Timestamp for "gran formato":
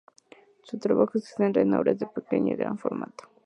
2.57-3.29